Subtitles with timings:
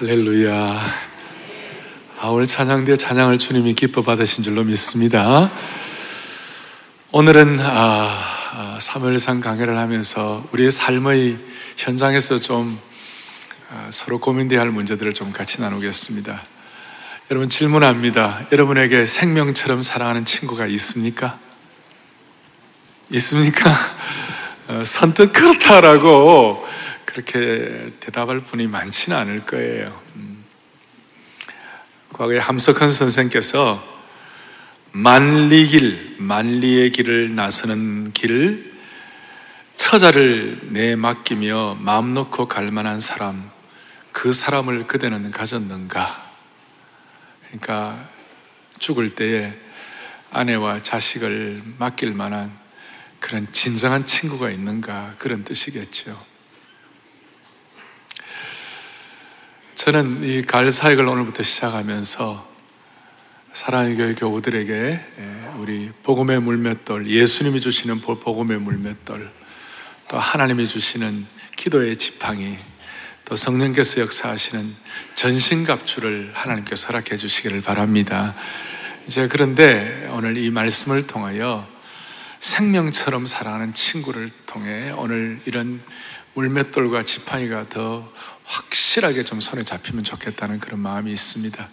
[0.00, 0.80] 할렐루야.
[2.20, 5.52] 아, 오늘 찬양대 찬양을 주님이 기뻐 받으신 줄로 믿습니다.
[7.12, 11.38] 오늘은 아, 사무엘상 강해를 하면서 우리의 삶의
[11.76, 12.80] 현장에서 좀
[13.70, 16.40] 아, 서로 고민되어야 할 문제들을 좀 같이 나누겠습니다.
[17.30, 18.46] 여러분 질문합니다.
[18.52, 21.38] 여러분에게 생명처럼 사랑하는 친구가 있습니까?
[23.10, 23.76] 있습니까?
[24.66, 26.66] 어, 선뜻 그렇다라고
[27.12, 30.00] 그렇게 대답할 분이 많지는 않을 거예요.
[30.14, 30.44] 음.
[32.12, 33.82] 과거에 함석헌 선생께서
[34.92, 38.74] 만리길, 만리의 길을 나서는 길,
[39.76, 43.50] 처자를 내 맡기며 마음 놓고 갈 만한 사람,
[44.12, 46.30] 그 사람을 그대는 가졌는가?
[47.46, 48.08] 그러니까
[48.78, 49.52] 죽을 때에
[50.30, 52.56] 아내와 자식을 맡길 만한
[53.18, 55.14] 그런 진정한 친구가 있는가?
[55.18, 56.29] 그런 뜻이겠죠.
[59.80, 62.46] 저는 이 가을 사역을 오늘부터 시작하면서
[63.54, 69.30] 사랑의 교회 교우들에게 예, 우리 복음의 물맷돌, 예수님이 주시는 복음의 물맷돌,
[70.10, 72.58] 또 하나님이 주시는 기도의 지팡이,
[73.24, 74.76] 또 성령께서 역사하시는
[75.14, 78.34] 전신갑주를 하나님께서 허락해 주시기를 바랍니다.
[79.06, 81.66] 이제 그런데 오늘 이 말씀을 통하여
[82.38, 85.80] 생명처럼 사랑하는 친구를 통해 오늘 이런
[86.34, 88.12] 물맷돌과 지팡이가 더
[88.50, 91.68] 확실하게 좀 손에 잡히면 좋겠다는 그런 마음이 있습니다.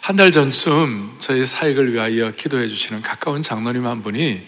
[0.00, 4.46] 한 달 전쯤 저희 사역을 위하여 기도해 주시는 가까운 장로님 한 분이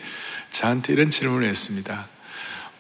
[0.51, 2.07] 저한테 이런 질문을 했습니다.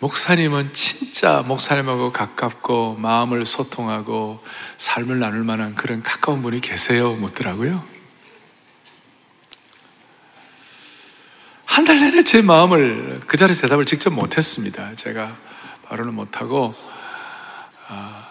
[0.00, 4.44] 목사님은 진짜 목사님하고 가깝고 마음을 소통하고
[4.76, 7.14] 삶을 나눌 만한 그런 가까운 분이 계세요?
[7.14, 7.82] 묻더라고요.
[11.64, 14.94] 한 달 내내 제 마음을 그 자리에서 대답을 직접 못했습니다.
[14.96, 15.36] 제가
[15.88, 16.74] 바로는 못하고
[17.88, 18.25] 아,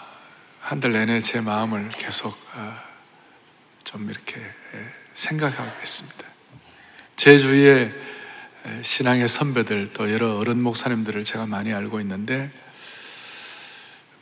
[0.65, 2.81] 한 달 내내 제 마음을 계속 아,
[3.83, 4.41] 좀 이렇게
[5.13, 6.25] 생각하겠습니다.
[7.15, 7.93] 제 주위에
[8.81, 12.51] 신앙의 선배들 또 여러 어른 목사님들을 제가 많이 알고 있는데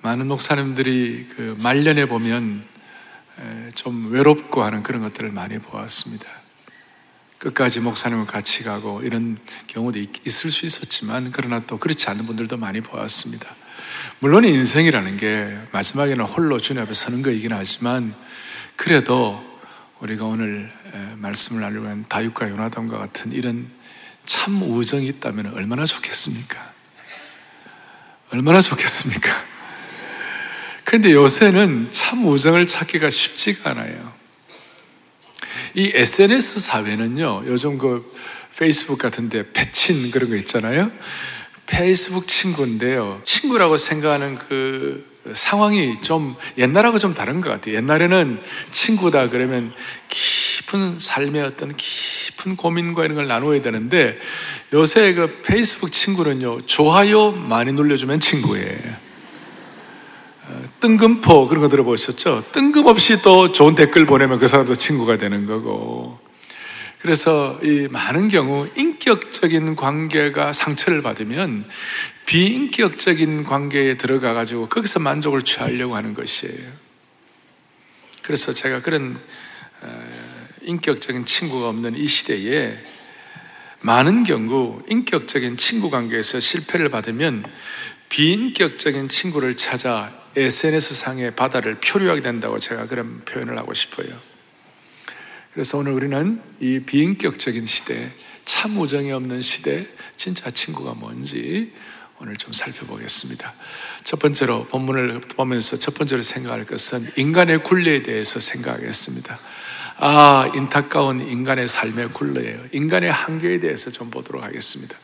[0.01, 2.67] 많은 목사님들이 그 말년에 보면
[3.75, 6.25] 좀 외롭고 하는 그런 것들을 많이 보았습니다.
[7.37, 9.37] 끝까지 목사님과 같이 가고 이런
[9.67, 13.62] 경우도 있 을 수 있었지만 그러나 또 그렇지 않은 분들도 많이 보았습니다.
[14.23, 18.15] 물론 인생이라는 게 마지막에는 홀로 주님 앞에 서는 거이긴 하지만
[18.77, 19.43] 그래도
[19.99, 20.71] 우리가 오늘
[21.17, 23.69] 말씀을 나누면 다윗과 요나단과 같은 이런
[24.25, 26.57] 참 우정이 있다면 얼마나 좋겠습니까?
[28.31, 29.29] 얼마나 좋겠습니까?
[30.85, 34.13] 그런데 요새는 참 우정을 찾기가 쉽지가 않아요.
[35.73, 38.09] 이 SNS 사회는요, 요즘 그
[38.55, 40.93] 페이스북 같은데 패친 그런 거 있잖아요.
[41.65, 43.21] 페이스북 친구인데요.
[43.23, 47.75] 친구라고 생각하는 그 상황이 좀 옛날하고 좀 다른 것 같아요.
[47.75, 48.41] 옛날에는
[48.71, 49.71] 친구다 그러면
[50.09, 54.19] 깊은 삶의 어떤 깊은 고민과 이런 걸 나누어야 되는데
[54.73, 59.03] 요새 그 페이스북 친구는요, 좋아요 많이 눌러주면 친구예요.
[60.45, 62.45] 어, 뜬금포 그런 거 들어보셨죠?
[62.51, 66.19] 뜬금없이 또 좋은 댓글 보내면 그 사람도 친구가 되는 거고.
[67.03, 71.69] 그래서 이 많은 경우 인격적인 관계가 상처를 받으면
[72.25, 76.71] 비인격적인 관계에 들어가 가지고 거기서 만족을 취하려고 하는 것이에요.
[78.21, 79.19] 그래서 제가 그런
[79.81, 80.11] 어,
[80.61, 82.81] 인격적인 친구가 없는 이 시대에
[83.81, 87.43] 많은 경우 인격적인 친구 관계에서 실패를 받으면
[88.07, 94.32] 비인격적인 친구를 찾아 SNS 상의 바다를 표류하게 된다고 제가 그런 표현을 하고 싶어요.
[95.53, 98.11] 그래서 오늘 우리는 이 비인격적인 시대,
[98.43, 99.85] 참 우정이 없는 시대,
[100.17, 101.71] 진짜 친구가 뭔지
[102.19, 103.53] 오늘 좀 살펴보겠습니다.
[104.03, 109.39] 첫 번째로 본문을 보면서 첫 번째로 생각할 것은 인간의 굴레에 대해서 생각하겠습니다.
[109.97, 112.59] 아, 인타까운 인간의 삶의 굴레예요.
[112.71, 114.95] 인간의 한계에 대해서 좀 보도록 하겠습니다.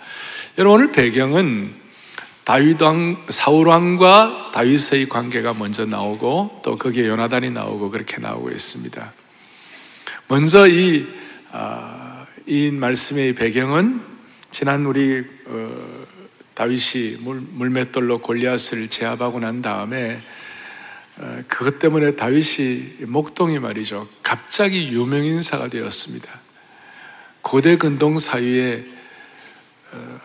[0.57, 1.75] 여러분 오늘 배경은
[2.43, 9.19] 다윗 왕, 사울 왕과 다윗의 관계가 먼저 나오고 또 거기에 요나단이 나오고 그렇게 나오고 있습니다.
[10.31, 11.07] 먼저 이,
[11.51, 13.99] 아, 이 말씀의 배경은
[14.51, 16.05] 지난 우리 어,
[16.53, 20.21] 다윗이 물, 물맷돌로 골리앗을 제압하고 난 다음에
[21.17, 24.07] 어, 그것 때문에 다윗이 목동이 말이죠.
[24.21, 26.31] 갑자기 유명 인사가 되었습니다.
[27.41, 28.85] 고대 근동 사이에
[29.93, 30.19] 어,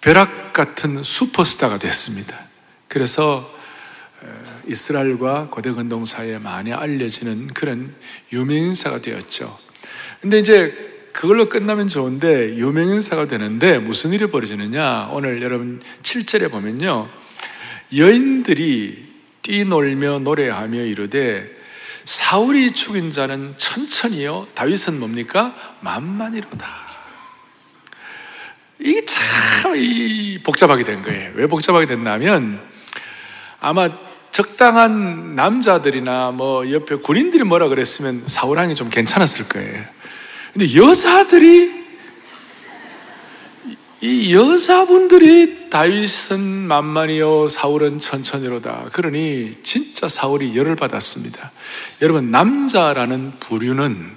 [0.00, 2.36] 벼락 같은 슈퍼스타가 됐습니다.
[2.88, 3.48] 그래서
[4.66, 7.94] 이스라엘과 고대 근동 사이에 많이 알려지는 그런
[8.32, 9.58] 유명인사가 되었죠.
[10.20, 10.74] 근데 이제
[11.12, 15.08] 그걸로 끝나면 좋은데 유명인사가 되는데 무슨 일이 벌어지느냐?
[15.12, 17.08] 오늘 여러분 7절에 보면요.
[17.96, 19.06] 여인들이
[19.42, 21.50] 뛰놀며 노래하며 이르되
[22.04, 24.48] 사울이 죽인 자는 천천히요.
[24.54, 25.54] 다윗은 뭡니까?
[25.80, 26.66] 만만이로다.
[28.78, 29.72] 이게 참
[30.44, 31.32] 복잡하게 된 거예요.
[31.34, 32.60] 왜 복잡하게 됐냐면
[33.58, 33.88] 아마
[34.36, 39.82] 적당한 남자들이나 뭐 옆에 군인들이 뭐라 그랬으면 사울왕이 좀 괜찮았을 거예요.
[40.52, 41.86] 근데 여자들이
[44.02, 48.90] 이 여자분들이 다윗은 만만히요 사울은 천천히로다.
[48.92, 51.50] 그러니 진짜 사울이 열을 받았습니다.
[52.02, 54.12] 여러분 남자라는 부류는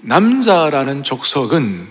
[0.00, 1.88] 남자라는 족속은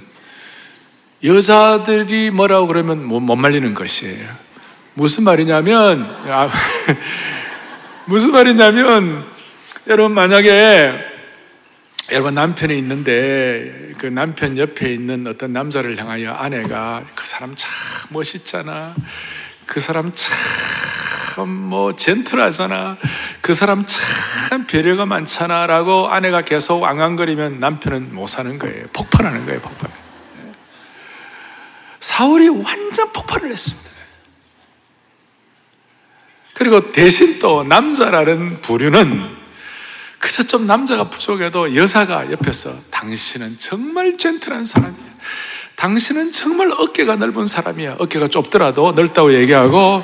[1.23, 4.46] 여자들이 뭐라고 그러면 못 말리는 것이에요.
[4.97, 6.49] 무슨 말이냐면, 아,
[8.05, 9.25] 무슨 말이냐면,
[9.85, 11.05] 여러분 만약에
[12.11, 17.69] 여러분 남편이 있는데 그 남편 옆에 있는 어떤 남자를 향하여 아내가 그 사람 참
[18.09, 18.95] 멋있잖아.
[19.67, 22.97] 그 사람 참 뭐 젠틀하잖아.
[23.41, 28.87] 그 사람 참 배려가 많잖아 라고 아내가 계속 앙앙거리면 남편은 못 사는 거예요.
[28.93, 29.91] 폭발하는 거예요, 폭발.
[31.99, 33.96] 사울이 완전 폭발을 했습니다.
[36.57, 39.37] 그리고 대신 또 남자라는 부류는
[40.17, 45.05] 그저 좀 남자가 부족해도 여자가 옆에서 당신은 정말 젠틀한 사람이야.
[45.75, 47.97] 당신은 정말 어깨가 넓은 사람이야.
[47.99, 50.03] 어깨가 좁더라도 넓다고 얘기하고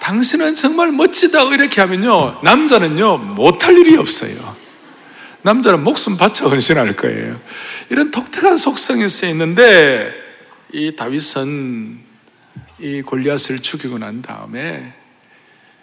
[0.00, 2.40] 당신은 정말 멋지다고 이렇게 하면요.
[2.42, 4.56] 남자는요, 못할 일이 없어요.
[5.42, 7.40] 남자는 목숨 바쳐 헌신할 거예요.
[7.90, 10.12] 이런 독특한 속성이 쓰여 있는데
[10.72, 12.00] 이 다윗은
[12.80, 15.01] 이 골리앗을 죽이고 난 다음에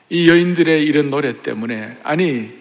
[0.09, 2.57] 이 여인들의 이런 노래 때문에 아니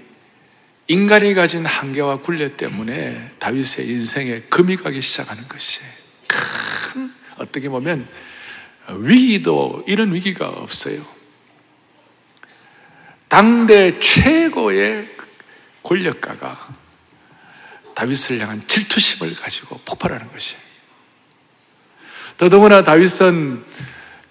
[0.87, 5.81] 인간이 가진 한계와 굴레 때문에 다윗의 인생에 금이 가기 시작하는 것이
[6.27, 8.09] 큰 어떻게 보면
[8.99, 11.01] 위기도 이런 위기가 없어요.
[13.29, 15.11] 당대 최고의
[15.83, 16.75] 권력가가
[17.95, 20.63] 다윗을 향한 질투심을 가지고 폭발하는 것이에요.
[22.39, 23.65] 더더구나 다윗은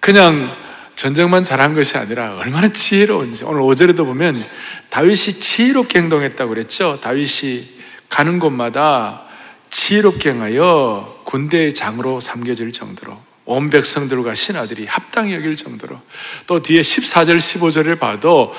[0.00, 0.67] 그냥
[0.98, 4.44] 전쟁만 잘한 것이 아니라 얼마나 지혜로운지 오늘 5절에도 보면
[4.90, 6.98] 다윗이 지혜롭게 행동했다고 그랬죠.
[7.00, 7.68] 다윗이
[8.08, 9.22] 가는 곳마다
[9.70, 16.00] 지혜롭게 행하여 군대의 장으로 삼겨질 정도로 온 백성들과 신하들이 합당히 여길 정도로
[16.48, 18.52] 또 뒤에 14절 15절을 봐도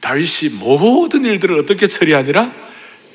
[0.00, 2.54] 다윗이 모든 일들을 어떻게 처리하니라?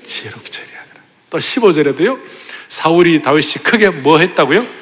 [0.05, 0.95] 지혜롭게 처리하니라.
[1.31, 2.19] 또 15절에도요.
[2.67, 4.78] 사울이 다윗이 크게 뭐 했다고요?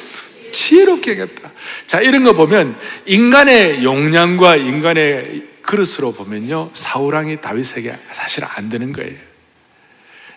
[0.58, 1.52] 지혜롭게 하겠다.
[1.86, 6.72] 자, 이런 거 보면 인간의 용량과 인간의 그릇으로 보면요.
[6.74, 9.16] 사우랑이 다윗에게 사실 안 되는 거예요.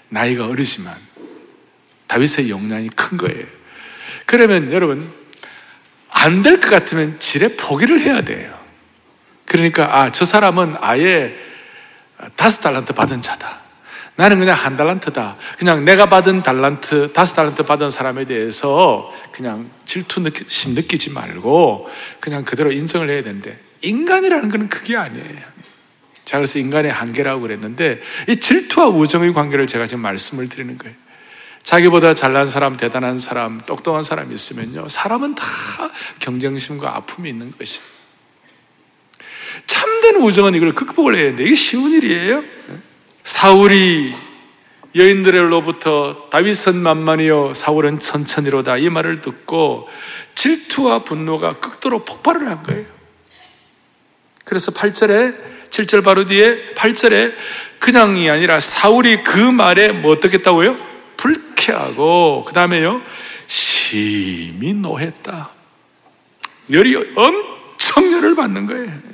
[0.08, 0.94] 나이가 어리지만
[2.06, 3.46] 다윗의 용량이 큰 거예요.
[4.26, 5.10] 그러면 여러분
[6.10, 8.58] 안 될 것 같으면 지레 포기를 해야 돼요.
[9.46, 11.34] 그러니까 아, 저 사람은 아예
[12.36, 13.60] 다섯 달란트 받은 자다.
[14.20, 15.38] 나는 그냥 한 달란트다.
[15.58, 21.88] 그냥 내가 받은 달란트, 다섯 달란트 받은 사람에 대해서 그냥 질투심 느끼지 말고
[22.20, 25.40] 그냥 그대로 인정을 해야 되는데 인간이라는 것은 그게 아니에요.
[26.26, 30.94] 자, 그래서 인간의 한계라고 그랬는데 이 질투와 우정의 관계를 제가 지금 말씀을 드리는 거예요.
[31.62, 34.86] 자기보다 잘난 사람, 대단한 사람, 똑똑한 사람이 있으면요.
[34.88, 35.46] 사람은 다
[36.18, 37.80] 경쟁심과 아픔이 있는 것이.
[39.64, 42.44] 참된 우정은 이걸 극복을 해야 되는데 이게 쉬운 일이에요.
[43.24, 44.14] 사울이
[44.94, 49.88] 여인들로부터 다윗은 만만이요 사울은 천천히로다 이 말을 듣고
[50.34, 52.86] 질투와 분노가 극도로 폭발을 한 거예요.
[54.44, 57.32] 그래서 8절에 7절 바로 뒤에 8절에
[57.78, 60.76] 그냥이 아니라 사울이 그 말에 뭐 어떻겠다고요?
[61.16, 63.02] 불쾌하고 그 다음에요
[63.46, 65.50] 심히 노했다.
[66.72, 69.09] 열이 엄청 열을 받는 거예요.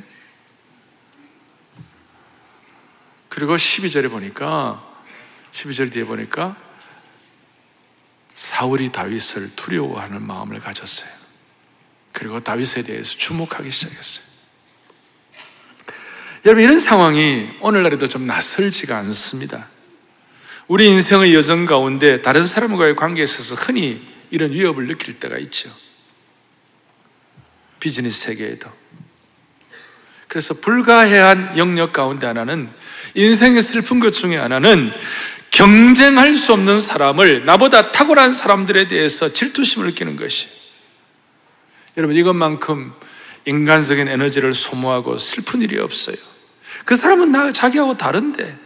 [3.37, 4.83] 그리고 12절에 보니까
[5.53, 6.57] 12절 뒤에 보니까
[8.33, 11.11] 사울이 다윗을 두려워하는 마음을 가졌어요.
[12.13, 14.25] 그리고 다윗에 대해서 주목하기 시작했어요.
[16.47, 19.69] 여러분 이런 상황이 오늘날에도 좀 낯설지가 않습니다.
[20.67, 25.71] 우리 인생의 여정 가운데 다른 사람과의 관계에 있어서 흔히 이런 위협을 느낄 때가 있죠.
[27.81, 28.73] 비즈니스 세계에도.
[30.27, 32.71] 그래서 불가해한 영역 가운데 하나는
[33.15, 34.93] 인생의 슬픈 것 중에 하나는
[35.51, 40.49] 경쟁할 수 없는 사람을 나보다 탁월한 사람들에 대해서 질투심을 느끼는 것이.
[41.97, 42.93] 여러분, 이것만큼
[43.47, 46.17] 인간적인 에너지를 소모하고 슬픈 일이 없어요.
[46.85, 48.66] 그 사람은 나, 자기하고 다른데.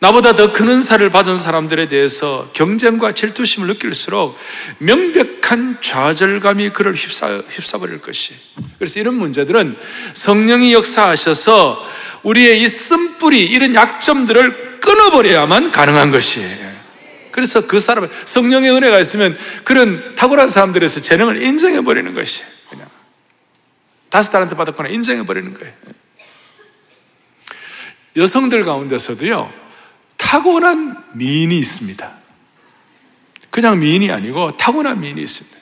[0.00, 4.38] 나보다 더 큰 은사를 받은 사람들에 대해서 경쟁과 질투심을 느낄수록
[4.78, 8.34] 명백한 좌절감이 그를 휩싸, 휩싸버릴 것이.
[8.78, 9.76] 그래서 이런 문제들은
[10.14, 11.84] 성령이 역사하셔서
[12.22, 16.68] 우리의 이 쓴뿌리, 이런 약점들을 끊어버려야만 가능한 것이에요.
[17.32, 22.42] 그래서 그 사람을, 성령의 은혜가 있으면 그런 탁월한 사람들에서 재능을 인정해버리는 것이.
[22.70, 22.88] 그냥.
[24.10, 25.74] 다섯 달한테 받았거나 인정해버리는 거예요.
[28.16, 29.67] 여성들 가운데서도요,
[30.18, 32.10] 타고난 미인이 있습니다.
[33.48, 35.56] 그냥 미인이 아니고 타고난 미인이 있습니다.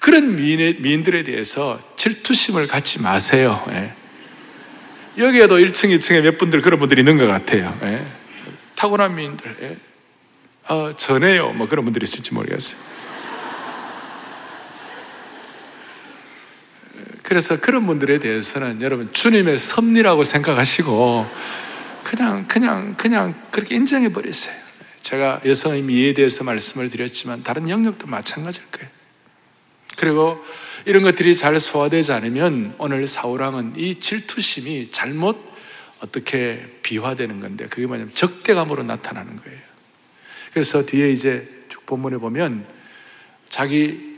[0.00, 3.64] 그런 미인의, 미인들에 대해서 질투심을 갖지 마세요.
[3.70, 3.94] 예.
[5.16, 7.78] 여기에도 1층, 2층에 몇 분들 그런 분들이 있는 것 같아요.
[7.84, 8.04] 예.
[8.74, 9.56] 타고난 미인들.
[9.62, 9.76] 예.
[10.68, 11.52] 어, 전해요.
[11.52, 12.80] 뭐 그런 분들이 있을지 모르겠어요.
[17.22, 21.26] 그래서 그런 분들에 대해서는 여러분 주님의 섭리라고 생각하시고
[22.04, 24.54] 그냥, 그냥, 그냥 그렇게 인정해 버렸어요.
[25.00, 28.88] 제가 여성의 미에 대해서 말씀을 드렸지만 다른 영역도 마찬가지일 거예요.
[29.96, 30.42] 그리고
[30.84, 35.52] 이런 것들이 잘 소화되지 않으면 오늘 사우랑은 이 질투심이 잘못
[36.00, 39.58] 어떻게 비화되는 건데 그게 뭐냐면 적대감으로 나타나는 거예요.
[40.52, 42.66] 그래서 뒤에 이제 쭉 본문에 보면
[43.48, 44.11] 자기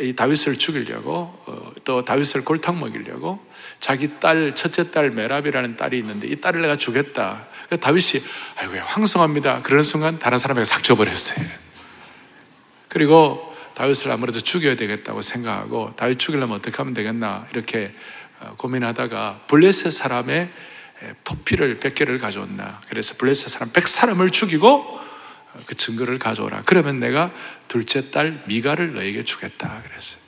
[0.00, 3.44] 이 다윗을 죽이려고 어, 또 다윗을 골탕 먹이려고
[3.80, 7.48] 자기 딸 첫째 딸 메랍이라는 딸이 있는데 이 딸을 내가 주겠다.
[7.80, 8.22] 다윗이
[8.56, 9.62] 아이고 황송합니다.
[9.62, 11.44] 그런 순간 다른 사람에게 싹 줘버렸어요.
[12.88, 17.92] 그리고 다윗을 아무래도 죽여야 되겠다고 생각하고 다윗 죽이려면 어떻게 하면 되겠나 이렇게
[18.40, 20.50] 어, 고민하다가 블레셋 사람의
[21.24, 22.80] 포피를 100개를 가져온다.
[22.88, 25.07] 그래서 블레셋 사람 100사람을 죽이고
[25.66, 26.62] 그 증거를 가져오라.
[26.64, 27.32] 그러면 내가
[27.68, 29.82] 둘째 딸 미가를 너에게 주겠다.
[29.84, 30.20] 그랬어요.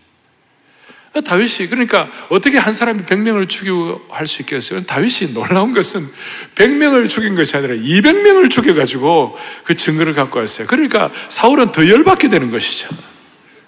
[1.24, 4.82] 다윗이 그러니까 어떻게 한 사람이 100명을 죽이고 할 수 있겠어요?
[4.84, 6.06] 다윗이 놀라운 것은
[6.54, 10.68] 100명을 죽인 것이 아니라 200명을 죽여 가지고 그 증거를 갖고 왔어요.
[10.68, 12.88] 그러니까 사울은 더 열받게 되는 것이죠.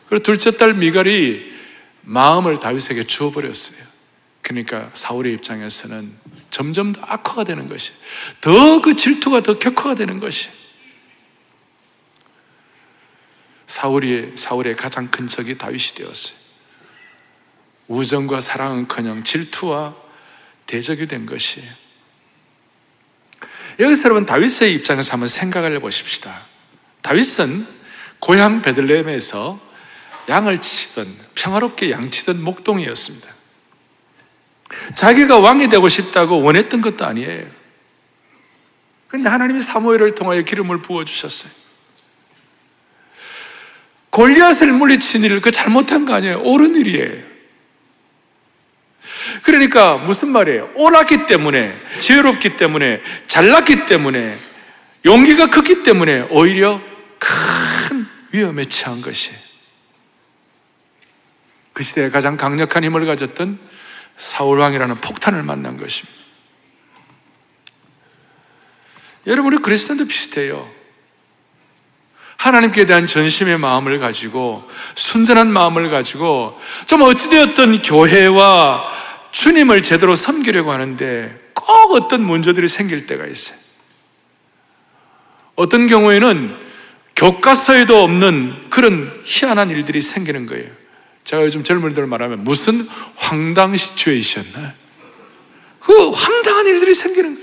[0.08, 1.52] 그리고 둘째 딸 미갈이
[2.02, 3.78] 마음을 다윗에게 주어 버렸어요.
[4.42, 6.10] 그러니까 사울의 입장에서는
[6.50, 7.92] 점점 더 악화가 되는 것이,
[8.40, 10.48] 더 그 질투가 더 격화가 되는 것이.
[13.72, 16.36] 사울의, 사울의 가장 큰 적이 다윗이 되었어요.
[17.88, 19.96] 우정과 사랑은 커녕 질투와
[20.66, 21.72] 대적이 된 것이에요.
[23.80, 26.42] 여기서 여러분 다윗의 입장에서 한번 생각을 해보십시다.
[27.00, 27.66] 다윗은
[28.18, 29.58] 고향 베들레헴에서
[30.28, 33.26] 양을 치던 평화롭게 양치던 목동이었습니다.
[34.96, 37.46] 자기가 왕이 되고 싶다고 원했던 것도 아니에요.
[39.08, 41.61] 근데 하나님이 사무엘을 통하여 기름을 부어 주셨어요.
[44.12, 46.42] 골리앗을 물리친 일을 그 잘못한 거 아니에요.
[46.42, 47.32] 옳은 일이에요.
[49.42, 50.70] 그러니까 무슨 말이에요?
[50.74, 54.38] 옳았기 때문에, 지혜롭기 때문에, 잘났기 때문에,
[55.06, 56.80] 용기가 컸기 때문에 오히려
[57.18, 59.32] 큰 위험에 처한 것이
[61.72, 63.58] 그 시대에 가장 강력한 힘을 가졌던
[64.16, 66.20] 사울왕이라는 폭탄을 만난 것입니다.
[69.26, 70.81] 여러분, 우 그리스도도 비슷해요.
[72.42, 78.82] 하나님께 대한 전심의 마음을 가지고 순전한 마음을 가지고 좀 어찌되었던 교회와
[79.30, 83.56] 주님을 제대로 섬기려고 하는데 꼭 어떤 문제들이 생길 때가 있어요.
[85.54, 86.56] 어떤 경우에는
[87.14, 90.68] 교과서에도 없는 그런 희한한 일들이 생기는 거예요.
[91.22, 92.84] 제가 요즘 젊은이들 말하면 무슨
[93.14, 94.44] 황당 시츄에이션.
[95.78, 97.41] 그 황당한 일들이 생기는 거예요.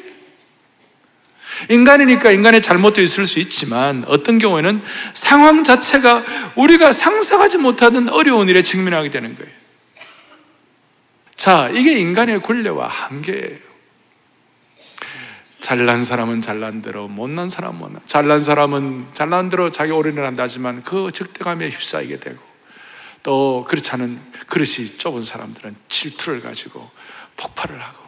[1.70, 4.84] 인간이니까 인간의 잘못도 있을 수 있지만 어떤 경우에는
[5.14, 6.24] 상황 자체가
[6.56, 9.52] 우리가 상상하지 못하는 어려운 일에 직면하게 되는 거예요.
[11.36, 13.70] 자, 이게 인간의 굴레와 한계예요.
[15.62, 18.02] 잘난 사람은 잘난 대로, 못난 사람은 못난.
[18.08, 22.40] 잘난 사람은 잘난 대로 자기 올인을 한다지만 그 적대감에 휩싸이게 되고,
[23.22, 26.90] 또 그렇지 않은 그릇이 좁은 사람들은 질투를 가지고
[27.38, 28.04] 폭발을 하고.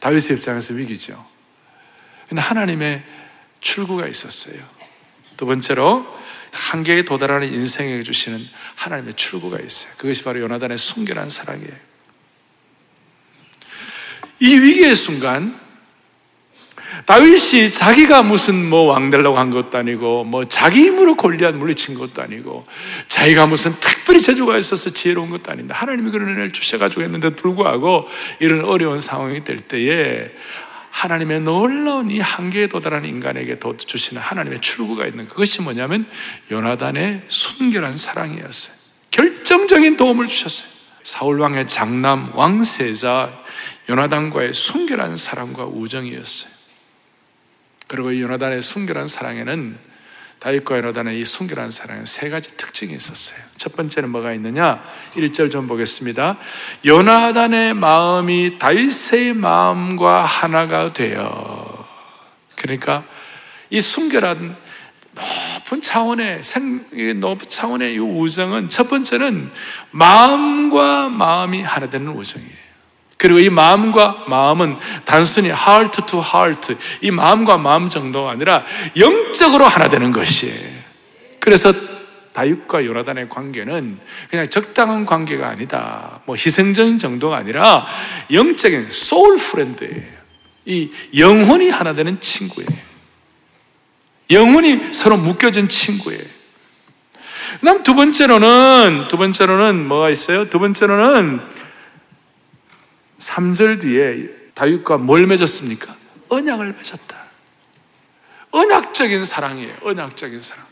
[0.00, 1.31] 다윗의 입장에서 위기죠.
[2.32, 3.02] 근데 하나님의
[3.60, 4.54] 출구가 있었어요.
[5.36, 6.06] 두 번째로
[6.50, 8.42] 한계에 도달하는 인생에 주시는
[8.74, 9.92] 하나님의 출구가 있어요.
[9.98, 11.74] 그것이 바로 요나단의 순결한 사랑이에요.
[14.40, 15.60] 이 위기의 순간
[17.06, 22.22] 다윗이 자기가 무슨 뭐 왕 되려고 한 것도 아니고 뭐 자기 힘으로 골리앗 물리친 것도
[22.22, 22.66] 아니고
[23.08, 28.06] 자기가 무슨 특별히 재주가 있어서 지혜로운 것도 아닌데 하나님이 그런 은혜를 주셔가지고 했는데도 불구하고
[28.40, 30.30] 이런 어려운 상황이 될 때에
[30.92, 36.06] 하나님의 놀라운 이 한계에 도달한 인간에게 주시는 하나님의 출구가 있는 그것이 뭐냐면
[36.50, 38.74] 요나단의 순결한 사랑이었어요.
[39.10, 40.68] 결정적인 도움을 주셨어요.
[41.02, 43.42] 사울 왕의 장남 왕세자
[43.88, 46.52] 요나단과의 순결한 사랑과 우정이었어요.
[47.88, 49.78] 그리고 이 요나단의 순결한 사랑에는
[50.42, 53.38] 다윗과 요나단의 이 순결한 사랑에 세 가지 특징이 있었어요.
[53.56, 54.82] 첫 번째는 뭐가 있느냐?
[55.14, 56.36] 1절 좀 보겠습니다.
[56.84, 61.86] 요나단의 마음이 다윗의 마음과 하나가 되어.
[62.56, 63.04] 그러니까
[63.70, 64.56] 이 순결한
[65.14, 69.48] 높은 차원의 생, 높은 차원의 이 우정은 첫 번째는
[69.92, 72.71] 마음과 마음이 하나 되는 우정이에요.
[73.22, 78.64] 그리고 이 마음과 마음은 단순히 heart to heart, 이 마음과 마음 정도가 아니라
[78.96, 80.68] 영적으로 하나 되는 것이에요.
[81.38, 81.72] 그래서
[82.32, 86.20] 다윗과 요나단의 관계는 그냥 적당한 관계가 아니다.
[86.24, 87.86] 뭐 희생적인 정도가 아니라
[88.32, 90.02] 영적인 soul friend예요.
[90.64, 92.70] 이 영혼이 하나 되는 친구예요.
[94.32, 96.24] 영혼이 서로 묶여진 친구예요.
[97.60, 100.50] 그 다음 두 번째로는, 두 번째로는 뭐가 있어요?
[100.50, 101.40] 두 번째로는
[103.22, 105.94] 3절 뒤에 다윗과 뭘 맺었습니까?
[106.28, 107.22] 언약을 맺었다.
[108.50, 109.74] 언약적인 사랑이에요.
[109.82, 110.64] 언약적인 사랑.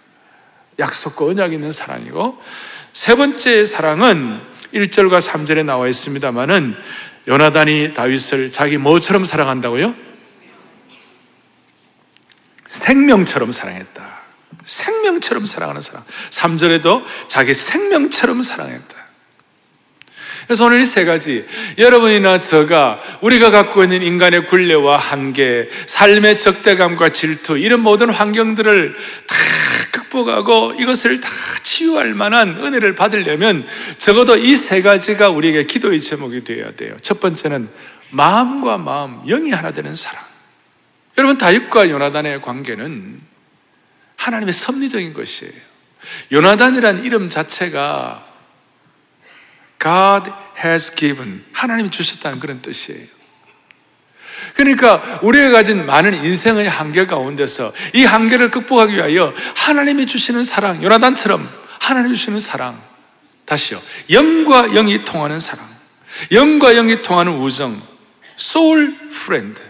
[0.79, 2.39] 약속과 언약 있는 사랑이고,
[2.93, 4.41] 세 번째 사랑은
[4.75, 6.77] 1절과 3절에 나와 있습니다만은,
[7.29, 9.95] 요나단이 다윗을 자기 뭐처럼 사랑한다고요?
[12.69, 14.21] 생명처럼 사랑했다.
[14.65, 16.05] 생명처럼 사랑하는 사랑.
[16.31, 19.00] 3절에도 자기 생명처럼 사랑했다.
[20.51, 21.47] 그래서 오늘 이 세 가지,
[21.79, 28.97] 여러분이나 저가 우리가 갖고 있는 인간의 굴레와 한계, 삶의 적대감과 질투, 이런 모든 환경들을
[29.29, 29.37] 다
[29.93, 31.29] 극복하고 이것을 다
[31.63, 33.65] 치유할 만한 은혜를 받으려면
[33.97, 36.97] 적어도 이 세 가지가 우리에게 기도의 제목이 되어야 돼요.
[37.01, 37.69] 첫 번째는
[38.11, 40.21] 마음과 마음, 영이 하나 되는 사랑.
[41.17, 43.21] 여러분, 다윗과 요나단의 관계는
[44.17, 45.53] 하나님의 섭리적인 것이에요.
[46.33, 48.30] 요나단이란 이름 자체가
[49.81, 50.31] God
[50.63, 51.45] has given.
[51.53, 53.07] 하나님이 주셨다는 그런 뜻이에요.
[54.55, 61.49] 그러니까 우리가 가진 많은 인생의 한계 가운데서 이 한계를 극복하기 위하여 하나님이 주시는 사랑, 요나단처럼
[61.81, 62.81] 하나님이 주시는 사랑.
[63.45, 63.81] 다시요.
[64.11, 65.67] 영과 영이 통하는 사랑.
[66.33, 67.81] 영과 영이 통하는 우정.
[68.39, 69.61] soul friend.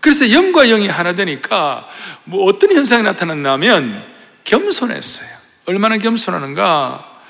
[0.00, 1.88] 그래서 영과 영이 하나 되니까
[2.24, 4.04] 뭐 어떤 현상이 나타났냐면
[4.44, 5.37] 겸손했어요.
[5.68, 7.20] 얼마나 겸손하는가?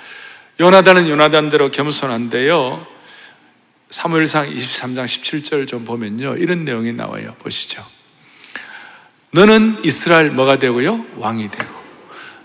[0.61, 2.87] 요나단은 요나단대로 겸손한데요.
[3.91, 6.37] 사무엘상 23장 17절 좀 보면요.
[6.37, 7.35] 이런 내용이 나와요.
[7.39, 7.85] 보시죠.
[9.33, 11.05] 너는 이스라엘 뭐가 되고요?
[11.17, 11.75] 왕이 되고.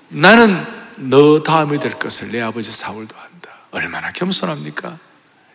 [0.10, 3.52] 나는 너 다음이 될 것을 내 아버지 사울도 한다.
[3.70, 4.98] 얼마나 겸손합니까?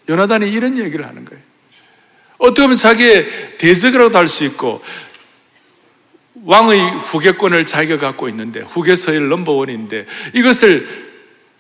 [0.09, 1.43] 요나단이 이런 얘기를 하는 거예요.
[2.39, 4.85] 어떻게 보면 자기의 대적이라고도 할 수 있고,
[6.45, 11.09] 왕의 후계권을 자기가 갖고 있는데, 후계서열 넘버원인데, 이것을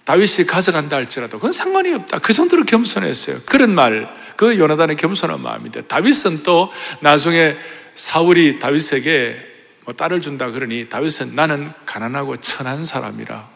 [0.04, 2.18] 다윗이 가져간다 할지라도 그건 상관이 없다.
[2.20, 3.38] 그 정도로 겸손했어요.
[3.46, 7.56] 그런 말, 그 요나단의 겸손한 마음인데, 다윗은 또 나중에
[7.94, 9.46] 사울이 다윗에게
[9.84, 13.48] 뭐 딸을 준다 그러니 다윗은 나는 가난하고 천한 사람이라.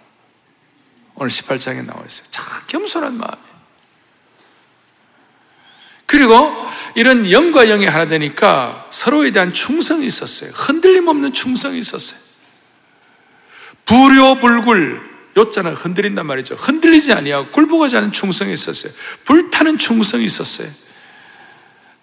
[1.14, 2.26] 오늘 18장에 나와 있어요.
[2.30, 3.51] 참 겸손한 마음이에요.
[6.12, 6.52] 그리고
[6.94, 10.50] 이런 영과 영이 하나 되니까 서로에 대한 충성이 있었어요.
[10.50, 12.20] 흔들림 없는 충성이 있었어요.
[13.86, 15.00] 불효불굴,
[15.38, 16.56] 요자는 흔들린단 말이죠.
[16.56, 18.92] 흔들리지 아니하고 굴복하지 않은 충성이 있었어요.
[19.24, 20.68] 불타는 충성이 있었어요.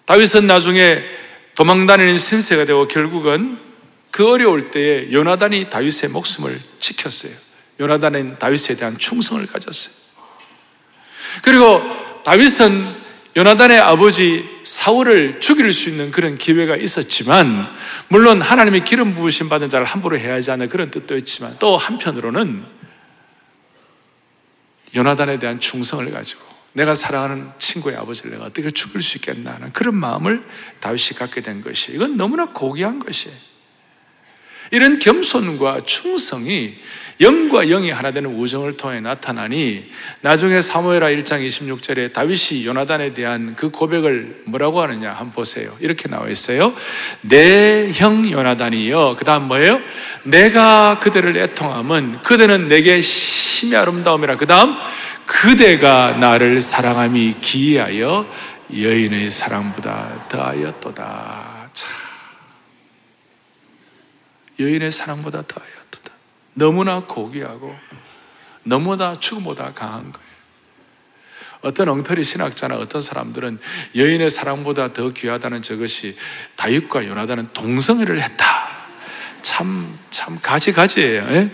[0.06, 1.04] 다윗은 나중에
[1.54, 3.60] 도망다니는 신세가 되고 결국은
[4.10, 7.32] 그 어려울 때에 요나단이 다윗의 목숨을 지켰어요.
[7.78, 9.94] 요나단은 다윗에 대한 충성을 가졌어요.
[11.42, 11.84] 그리고
[12.24, 17.68] 다윗은 요나단의 아버지 사울을 죽일 수 있는 그런 기회가 있었지만,
[18.08, 22.64] 물론 하나님의 기름 부으심 받은 자를 함부로 해야 하지 않는 그런 뜻도 있지만, 또 한편으로는
[24.94, 29.94] 요나단에 대한 충성을 가지고 내가 사랑하는 친구의 아버지를 내가 어떻게 죽일 수 있겠나 하는 그런
[29.96, 30.44] 마음을
[30.80, 33.49] 다윗이 갖게 된 것이 이건 너무나 고귀한 것이에요.
[34.70, 36.74] 이런 겸손과 충성이
[37.20, 39.90] 영과 영이 하나 되는 우정을 통해 나타나니
[40.22, 45.70] 나중에 사무엘하 1장 26절에 다윗이 요나단에 대한 그 고백을 뭐라고 하느냐 한번 보세요.
[45.80, 46.72] 이렇게 나와 있어요.
[47.20, 49.16] 내 형 요나단이요.
[49.16, 49.80] 그 다음 뭐예요?
[50.22, 54.36] 내가 그대를 애통함은 그대는 내게 심히 아름다움이라.
[54.36, 54.76] 그 다음
[55.26, 58.26] 그대가 나를 사랑함이 기이하여
[58.72, 61.70] 여인의 사랑보다 더하였도다.
[61.74, 61.88] 참.
[64.60, 66.12] 여인의 사랑보다 더하였도다.
[66.54, 67.74] 너무나 고귀하고
[68.62, 70.30] 너무나 죽음보다 강한 거예요.
[71.62, 73.58] 어떤 엉터리 신학자나 어떤 사람들은
[73.96, 76.16] 여인의 사랑보다 더 귀하다는 저것이
[76.56, 78.70] 다윗과 요나단은 동성애를 했다.
[79.42, 81.26] 참, 참 가지가지예요.
[81.30, 81.50] 예?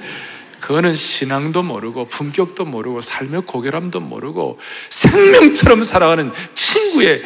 [0.60, 4.58] 그거는 신앙도 모르고 품격도 모르고 삶의 고결함도 모르고
[4.90, 7.22] 생명처럼 살아가는 친구의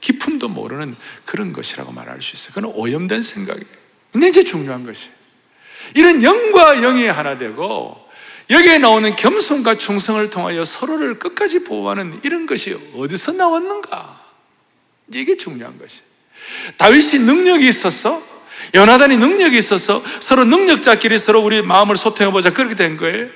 [0.00, 2.54] 기품도 모르는 그런 것이라고 말할 수 있어요.
[2.54, 3.83] 그건 오염된 생각이에요.
[4.14, 5.10] 근데 이제 중요한 것이
[5.92, 8.00] 이런 영과 영이 하나 되고
[8.48, 14.24] 여기에 나오는 겸손과 충성을 통하여 서로를 끝까지 보호하는 이런 것이 어디서 나왔는가?
[15.12, 16.02] 이게 중요한 것이.
[16.76, 18.22] 다윗이 능력이 있었어?
[18.72, 22.52] 연하단이 능력이 있어서 서로 능력자끼리 서로 우리 마음을 소통해보자.
[22.52, 23.30] 그렇게 된 거예요.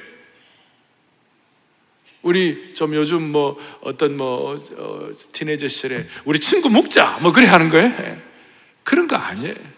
[2.22, 7.68] 우리 좀 요즘 뭐 어떤 뭐 어, 티네이저 시절에 우리 친구 먹자 뭐 그래 하는
[7.68, 7.88] 거예요.
[7.98, 8.22] 예.
[8.84, 9.77] 그런 거 아니에요.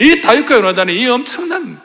[0.00, 1.80] 이 다윗과 연하단의 이 엄청난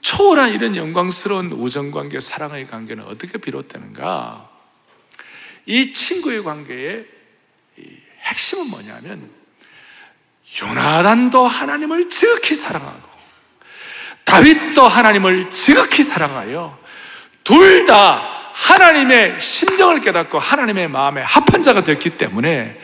[0.00, 4.48] 초월한 이런 영광스러운 우정 관계, 사랑의 관계는 어떻게 비롯되는가?
[5.66, 7.06] 이 친구의 관계의
[8.22, 9.28] 핵심은 뭐냐면
[10.62, 13.08] 요나단도 하나님을 지극히 사랑하고
[14.24, 16.78] 다윗도 하나님을 지극히 사랑하여
[17.44, 22.80] 둘 다 하나님의 심정을 깨닫고 하나님의 마음에 합한 자가 됐기 때문에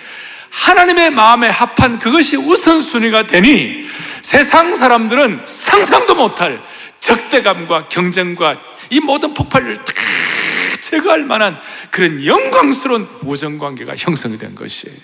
[0.51, 3.87] 하나님의 마음에 합한 그것이 우선순위가 되니
[4.23, 6.63] 세상 사람들은 상상도 못할
[7.01, 9.93] 적대감과 경쟁과 이 모든 폭발을 다
[10.81, 11.59] 제거할 만한
[11.91, 14.97] 그런 영광스러운 우정 관계가 형성이 된 것이에요.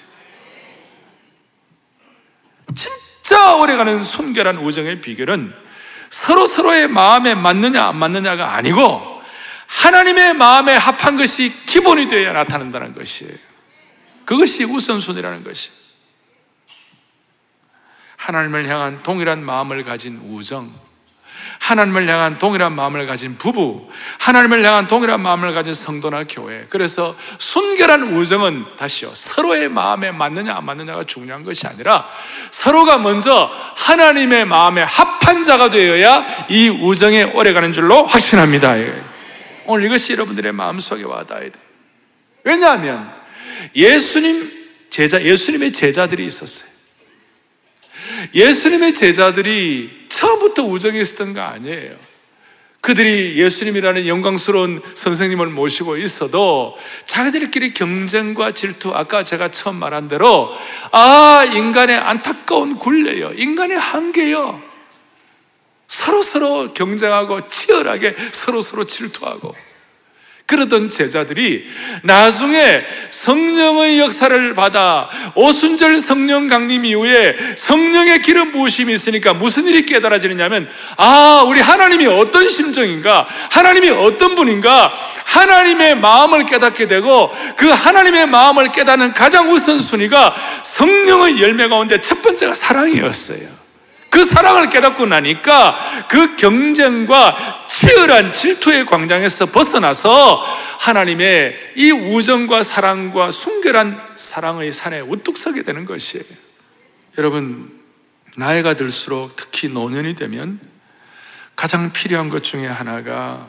[2.75, 5.53] 진짜 오래가는 순결한 우정의 비결은
[6.11, 9.19] 서로 서로의 마음에 맞느냐 안 맞느냐가 아니고
[9.67, 13.33] 하나님의 마음에 합한 것이 기본이 되어야 나타난다는 것이에요.
[14.25, 15.71] 그것이 우선순위라는 것이.
[18.19, 20.71] 하나님을 향한 동일한 마음을 가진 우정,
[21.61, 26.67] 하나님을 향한 동일한 마음을 가진 부부, 하나님을 향한 동일한 마음을 가진 성도나 교회.
[26.69, 29.13] 그래서 순결한 우정은 다시요.
[29.15, 32.09] 서로의 마음에 맞느냐 안 맞느냐가 중요한 것이 아니라
[32.51, 38.75] 서로가 먼저 하나님의 마음에 합한 자가 되어야 이 우정에 오래가는 줄로 확신합니다.
[39.67, 41.53] 오늘 이것이 여러분들의 마음속에 와닿아야 돼.
[42.45, 43.13] 왜냐하면
[43.77, 44.59] 예수님
[44.91, 46.78] 제자, 예수님의 제자들이 있었어요.
[48.35, 51.97] 예수님의 제자들이 처음부터 우정이 있었던 거 아니에요.
[52.81, 60.53] 그들이 예수님이라는 영광스러운 선생님을 모시고 있어도 자기들끼리 경쟁과 질투, 아까 제가 처음 말한 대로,
[60.93, 63.33] 아, 인간의 안타까운 굴레요.
[63.35, 64.63] 인간의 한계요.
[65.89, 69.68] 서로서로 경쟁하고 치열하게 서로서로 질투하고.
[70.49, 71.67] 그러던 제자들이
[72.03, 80.71] 나중에 성령의 역사를 받아 오순절 성령 강림 이후에 성령의 기름 부으심이 있으니까 무슨 일이 깨달아지느냐면
[80.97, 84.91] 아 우리 하나님이 어떤 심정인가 하나님이 어떤 분인가
[85.25, 90.35] 하나님의 마음을 깨닫게 되고 그 하나님의 마음을 깨닫는 가장 우선순위가
[90.65, 93.68] 성령의 열매 가운데 첫 번째가 사랑이었어요.
[94.11, 100.43] 그 사랑을 깨닫고 나니까 그 경쟁과 치열한 질투의 광장에서 벗어나서
[100.79, 106.25] 하나님의 이 우정과 사랑과 순결한 사랑의 산에 우뚝 서게 되는 것이에요.
[107.19, 107.79] 여러분,
[108.37, 110.61] 나이가 들수록 특히 노년이 되면
[111.57, 113.49] 가장 필요한 것 중에 하나가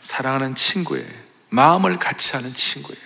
[0.00, 1.06] 사랑하는 친구의
[1.48, 3.03] 마음을 같이 하는 친구예요.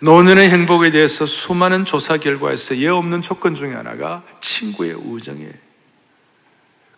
[0.00, 5.52] 노년의 행복에 대해서 수많은 조사 결과에서 예 없는 조건 중에 하나가 친구의 우정이에요.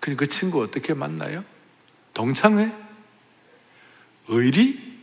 [0.01, 1.45] 그 친구 어떻게 만나요?
[2.15, 2.73] 동창회?
[4.29, 4.99] 의리?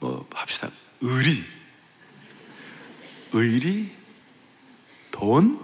[0.00, 0.70] 뭐 합시다.
[1.00, 1.44] 의리.
[3.32, 3.90] 의리?
[5.10, 5.60] 돈?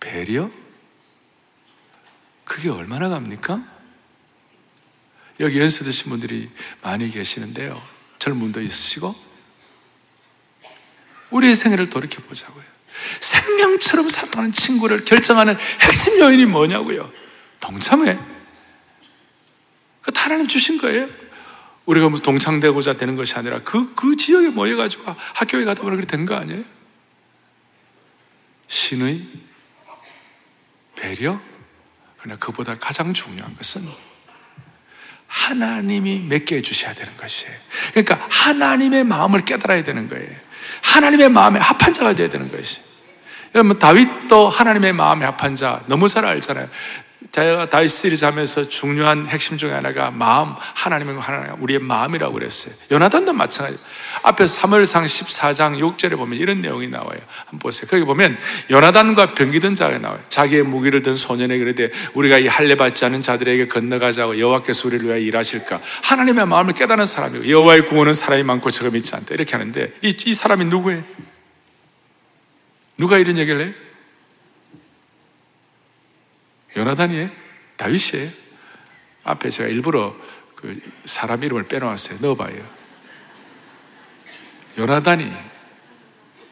[0.00, 0.50] 배려?
[2.44, 3.62] 그게 얼마나 갑니까?
[5.40, 6.50] 여기 연세 드신 분들이
[6.82, 7.80] 많이 계시는데요.
[8.22, 9.12] 젊은 분도 있으시고
[11.30, 12.62] 우리의 생애를 돌이켜 보자고요.
[13.20, 17.10] 생명처럼 사랑하는 친구를 결정하는 핵심 요인이 뭐냐고요?
[17.58, 18.16] 동참회.
[20.02, 21.08] 그 하나님 주신 거예요.
[21.84, 25.04] 우리가 무슨 동창되고자 되는 것이 아니라 그, 그 지역에 모여가지고
[25.34, 26.62] 학교에 가다 보니 그렇게 된 거 아니에요?
[28.68, 29.26] 신의,
[30.94, 31.40] 배려,
[32.20, 33.82] 그러나 그보다 가장 중요한 것은
[35.32, 37.54] 하나님이 맺게 해주셔야 되는 것이에요.
[37.92, 40.28] 그러니까 하나님의 마음을 깨달아야 되는 거예요.
[40.82, 42.80] 하나님의 마음에 합한 자가 되어야 되는 것이.
[43.54, 46.68] 여러분, 다윗도 하나님의 마음에 합한 자 너무 잘 알잖아요.
[47.30, 52.74] 제가 다윗 시리즈 하면서 중요한 핵심 중에 하나가 마음, 하나님의 하나님, 우리의 마음이라고 그랬어요.
[52.90, 53.78] 요나단도 마찬가지.
[54.22, 57.18] 앞에 3월상 14장 6절에 보면 이런 내용이 나와요.
[57.46, 57.88] 한번 보세요.
[57.90, 58.36] 거기 보면
[58.70, 60.20] 요나단과 병기든 자가 나와요.
[60.28, 65.20] 자기의 무기를 든 소년에게 그러되 우리가 이 할례 받지 않은 자들에게 건너가자고 여호와께서 우리를 위하여
[65.20, 65.80] 일하실까?
[66.02, 69.34] 하나님의 마음을 깨닫는 사람이고 여호와의 구원은 사람이 많고 저가 믿지 않다.
[69.34, 71.02] 이렇게 하는데 이, 이 사람이 누구예요?
[72.98, 73.91] 누가 이런 얘기를 해요?
[76.76, 77.30] 요나단이에요?
[77.76, 78.30] 다윗이에요?
[79.24, 80.14] 앞에 제가 일부러
[80.56, 82.18] 그 사람 이름을 빼놓았어요.
[82.20, 82.82] 넣어봐요.
[84.78, 85.32] 요나단이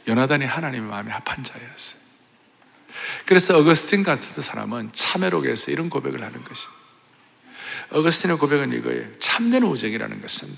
[0.09, 2.01] 요나단이 하나님의 마음에 합한 자였어요.
[3.25, 6.67] 그래서 어거스틴 같은 사람은 참회록에서 이런 고백을 하는 것이
[7.91, 9.19] 어거스틴의 고백은 이거예요.
[9.21, 10.49] 참된 우정이라는 것은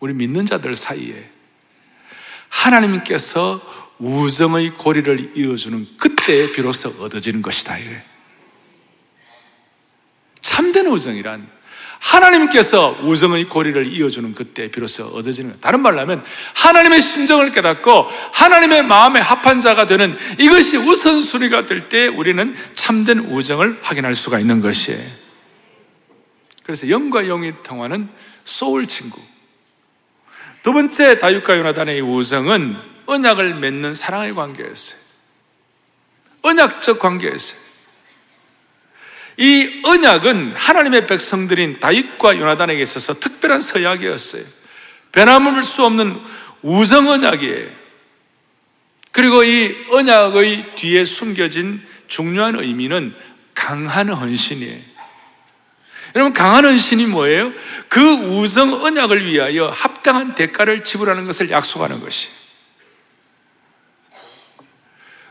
[0.00, 1.30] 우리 믿는 자들 사이에
[2.48, 3.60] 하나님께서
[3.98, 7.78] 우정의 고리를 이어주는 그때 비로소 얻어지는 것이다.
[7.78, 8.02] 이래.
[10.46, 11.48] 참된 우정이란
[11.98, 15.60] 하나님께서 우정의 고리를 이어주는 그때 비로소 얻어지는 것.
[15.60, 22.06] 다른 말로 하면 하나님의 심정을 깨닫고 하나님의 마음에 합한 자가 되는 이것이 우선순위가 될 때
[22.06, 25.04] 우리는 참된 우정을 확인할 수가 있는 것이에요.
[26.62, 28.08] 그래서 영과 영이 통하는
[28.44, 29.20] 소울 친구.
[30.62, 35.00] 두 번째 다윗과 요나단의 우정은 언약을 맺는 사랑의 관계였어요.
[36.42, 37.65] 언약적 관계였어요.
[39.38, 44.42] 이 언약은 하나님의 백성들인 다윗과 요나단에게 있어서 특별한 서약이었어요.
[45.12, 46.20] 변함을 수 없는
[46.62, 47.68] 우정 언약이에요.
[49.12, 53.14] 그리고 이 언약의 뒤에 숨겨진 중요한 의미는
[53.54, 54.96] 강한 헌신이에요.
[56.14, 57.52] 여러분, 강한 헌신이 뭐예요?
[57.88, 62.28] 그 우정 언약을 위하여 합당한 대가를 지불하는 것을 약속하는 것이.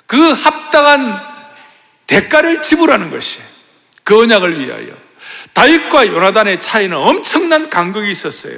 [0.05, 1.19] 그 합당한
[2.05, 3.41] 대가를 지불하는 것이.
[4.05, 4.95] 그 언약을 위하여.
[5.53, 8.57] 다윗과 요나단의 차이는 엄청난 간극이 있었어요.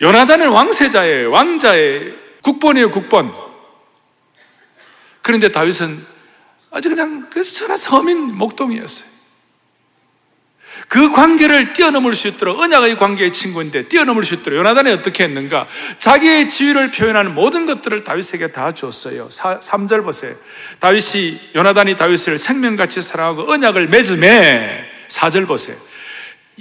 [0.00, 1.30] 요나단은 왕세자예요.
[1.30, 3.32] 왕자의 국본이에요, 국본.
[5.22, 6.04] 그런데 다윗은
[6.70, 9.16] 아주 그냥 그 천하 서민 목동이었어요.
[10.88, 15.66] 그 관계를 뛰어넘을 수 있도록 언약의 관계의 친구인데 뛰어넘을 수 있도록 요나단이 어떻게 했는가?
[15.98, 19.28] 자기의 지위를 표현하는 모든 것들을 다윗에게 다 줬어요.
[19.28, 20.34] 3절 보세요.
[20.78, 25.76] 다윗이 요나단이 다윗을 생명같이 사랑하고 언약을 맺음에 4절 보세요.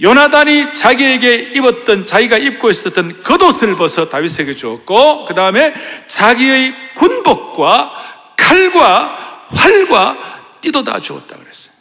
[0.02, 5.74] 요나단이 자기에게 입었던 자기가 입고 있었던 겉옷을 벗어 다윗에게 주었고 그 다음에
[6.08, 7.94] 자기의 군복과
[8.38, 10.18] 칼과 활과
[10.60, 11.74] 띠도 다 주었다 그랬어요.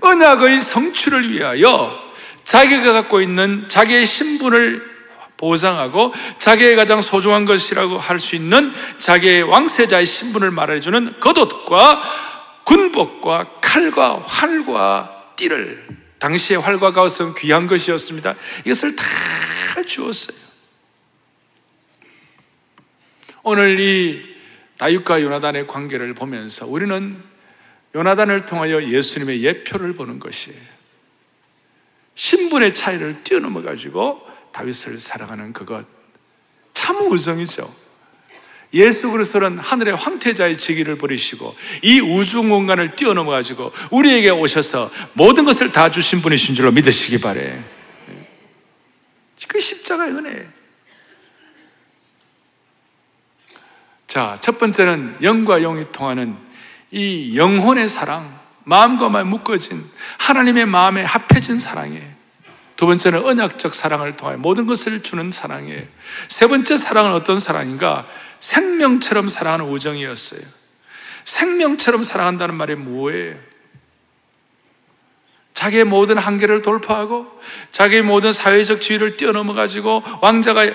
[0.00, 1.96] 언약의 성취를 위하여
[2.44, 4.98] 자기가 갖고 있는 자기의 신분을
[5.36, 12.02] 보상하고 자기의 가장 소중한 것이라고 할 수 있는 자기의 왕세자의 신분을 말해주는 겉옷과
[12.68, 15.86] 군복과 칼과 활과 띠를
[16.18, 18.34] 당시에 활과 겉은 귀한 것이었습니다.
[18.66, 19.04] 이것을 다
[19.86, 20.36] 주었어요.
[23.42, 24.36] 오늘 이
[24.76, 27.22] 다윗과 요나단의 관계를 보면서 우리는
[27.94, 30.60] 요나단을 통하여 예수님의 예표를 보는 것이에요.
[32.16, 35.86] 신분의 차이를 뛰어넘어 가지고 다윗을 사랑하는 그것
[36.74, 37.87] 참 우정이죠.
[38.74, 45.72] 예수 그리스도는 하늘의 황태자의 직위를 버리시고 이 우주 공간을 뛰어넘어 가지고 우리에게 오셔서 모든 것을
[45.72, 47.62] 다 주신 분이신 줄로 믿으시기 바래.
[49.48, 50.46] 그 십자가의 은혜.
[54.06, 56.36] 자, 첫 번째는 영과 영이 통하는
[56.90, 59.84] 이 영혼의 사랑, 마음과 마음 묶어진
[60.18, 62.18] 하나님의 마음에 합해진 사랑이에요.
[62.76, 65.82] 두 번째는 언약적 사랑을 통하여 모든 것을 주는 사랑이에요.
[66.28, 68.06] 세 번째 사랑은 어떤 사랑인가?
[68.40, 70.40] 생명처럼 사랑하는 우정이었어요.
[71.24, 73.36] 생명처럼 사랑한다는 말이 뭐예요?
[75.54, 77.26] 자기의 모든 한계를 돌파하고
[77.72, 80.72] 자기의 모든 사회적 지위를 뛰어넘어 가지고 왕자가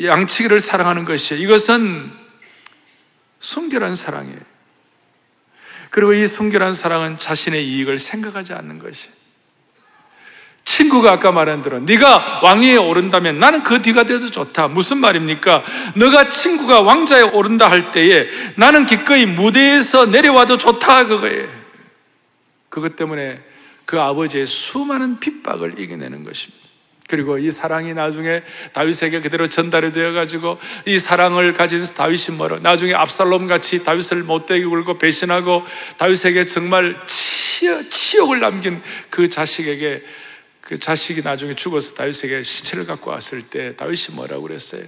[0.00, 1.42] 양치기를 사랑하는 것이에요.
[1.42, 2.12] 이것은
[3.40, 4.40] 순결한 사랑이에요.
[5.90, 9.10] 그리고 이 순결한 사랑은 자신의 이익을 생각하지 않는 것이.
[10.64, 14.68] 친구가 아까 말한 대로 네가 왕위에 오른다면 나는 그 뒤가 돼도 좋다.
[14.68, 15.62] 무슨 말입니까?
[15.94, 21.48] 너가 친구가 왕자에 오른다 할 때에 나는 기꺼이 무대에서 내려와도 좋다 그거예요.
[22.70, 23.40] 그것 때문에
[23.84, 26.64] 그 아버지의 수많은 핍박을 이겨내는 것입니다.
[27.06, 32.94] 그리고 이 사랑이 나중에 다윗에게 그대로 전달이 되어 가지고 이 사랑을 가진 다윗이 뭐로 나중에
[32.94, 35.64] 압살롬 같이 다윗을 못되게 굴고 배신하고
[35.98, 40.02] 다윗에게 정말 치욕, 치욕을 남긴 그 자식에게
[40.64, 44.84] 그 자식이 나중에 죽어서 다윗에게 시체를 갖고 왔을 때 다윗이 뭐라고 그랬어요?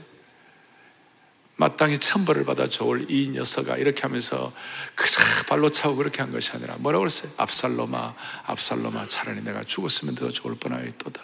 [1.56, 4.52] 마땅히 천벌을 받아 좋을 이 녀석아 이렇게 하면서
[4.94, 7.30] 그저 발로 차고 그렇게 한 것이 아니라 뭐라고 그랬어요?
[7.36, 11.22] 압살롬아 압살롬아 차라리 내가 죽었으면 더 좋을 뻔하였도다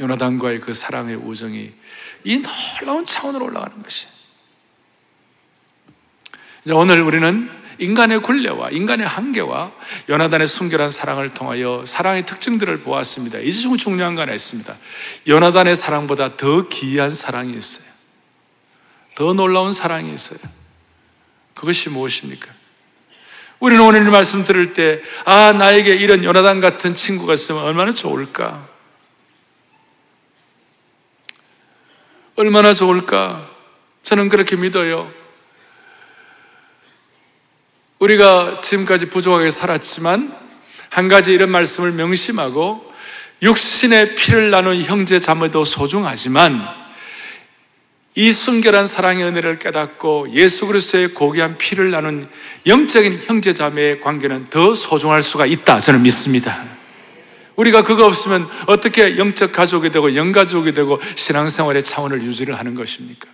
[0.00, 1.72] 요나단과의 그 사랑의 우정이
[2.24, 2.42] 이
[2.80, 4.06] 놀라운 차원으로 올라가는 것이.
[6.64, 7.50] 이제 오늘 우리는
[7.80, 9.72] 인간의 굴레와 인간의 한계와
[10.08, 13.38] 요나단의 순결한 사랑을 통하여 사랑의 특징들을 보았습니다.
[13.38, 14.76] 이제 좀 중요한 거 하나 있습니다.
[15.26, 17.90] 요나단의 사랑보다 더 기이한 사랑이 있어요.
[19.14, 20.38] 더 놀라운 사랑이 있어요.
[21.54, 22.48] 그것이 무엇입니까?
[23.58, 28.66] 우리는 오늘 말씀 들을 때, 아, 나에게 이런 요나단 같은 친구가 있으면 얼마나 좋을까?
[32.36, 33.50] 얼마나 좋을까?
[34.02, 35.19] 저는 그렇게 믿어요.
[38.00, 40.34] 우리가 지금까지 부족하게 살았지만
[40.88, 42.90] 한 가지 이런 말씀을 명심하고
[43.42, 46.66] 육신의 피를 나눈 형제 자매도 소중하지만
[48.14, 52.28] 이 순결한 사랑의 은혜를 깨닫고 예수 그리스도의 고귀한 피를 나눈
[52.66, 56.64] 영적인 형제 자매의 관계는 더 소중할 수가 있다 저는 믿습니다.
[57.56, 63.28] 우리가 그거 없으면 어떻게 영적 가족이 되고 영가족이 되고 신앙생활의 차원을 유지를 하는 것입니까?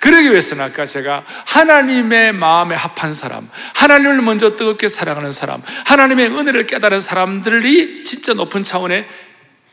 [0.00, 6.66] 그러기 위해서는 아까 제가 하나님의 마음에 합한 사람, 하나님을 먼저 뜨겁게 사랑하는 사람, 하나님의 은혜를
[6.66, 9.06] 깨달은 사람들이 진짜 높은 차원의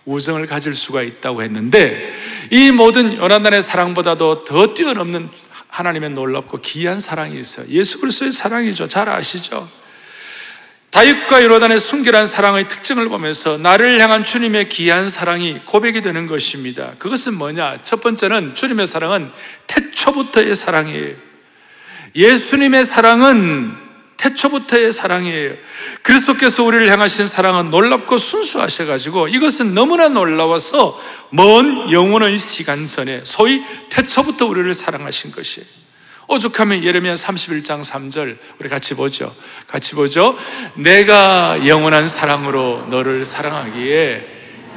[0.06, 2.14] 우정을 가질 수가 있다고 했는데
[2.50, 5.30] 이 모든 요나단의 사랑보다도 더 뛰어넘는
[5.68, 7.66] 하나님의 놀랍고 귀한 사랑이 있어요.
[7.70, 8.88] 예수 그리스도의 사랑이죠.
[8.88, 9.70] 잘 아시죠?
[10.92, 16.94] 다윗과 요나단의 순결한 사랑의 특징을 보면서 나를 향한 주님의 귀한 사랑이 고백이 되는 것입니다.
[17.00, 17.82] 그것은 뭐냐?
[17.82, 19.32] 첫 번째는 주님의 사랑은
[19.68, 21.16] 태초부터의 사랑이에요.
[22.14, 23.78] 예수님의 사랑은
[24.18, 25.54] 태초부터의 사랑이에요.
[26.04, 34.46] 그리스도께서 우리를 향하신 사랑은 놀랍고 순수하셔가지고 이것은 너무나 놀라워서 먼 영원의 시간 전에 소위 태초부터
[34.46, 35.81] 우리를 사랑하신 것이에요.
[36.32, 39.36] 오죽하면 예레미야 31장 3절 우리 같이 보죠.
[39.68, 40.38] 같이 보죠.
[40.76, 44.28] 내가 영원한 사랑으로 너를 사랑하기에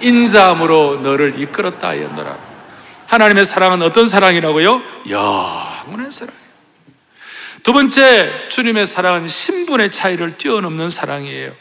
[0.01, 2.39] 인자함으로 너를 이끌었다 하였노라.
[3.07, 4.83] 하나님의 사랑은 어떤 사랑이라고요?
[5.09, 6.35] 영원한 사랑.
[7.63, 11.53] 두 번째, 주님의 사랑은 신분의 차이를 뛰어넘는 사랑이에요.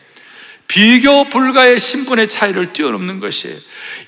[0.68, 3.56] 비교 불가의 신분의 차이를 뛰어넘는 것이에요.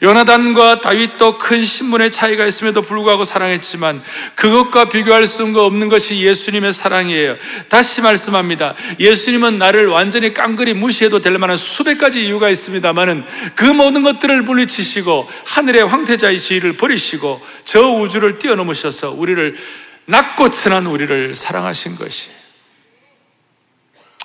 [0.02, 4.02] 요나단과 다윗도 큰 신분의 차이가 있음에도 불구하고 사랑했지만
[4.36, 7.38] 그것과 비교할 수 없는 것이 예수님의 사랑이에요.
[7.70, 8.74] 다시 말씀합니다.
[9.00, 15.30] 예수님은 나를 완전히 깡그리 무시해도 될 만한 수백 가지 이유가 있습니다만은 그 모든 것들을 물리치시고
[15.46, 19.56] 하늘의 황태자의 지위를 버리시고 저 우주를 뛰어넘으셔서 우리를
[20.06, 22.30] 낮고 천한 우리를 사랑하신 것이.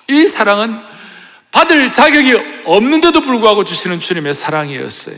[0.09, 1.00] 이 사랑은
[1.53, 5.17] 받을 자격이 없는데도 불구하고 주시는 주님의 사랑이었어요.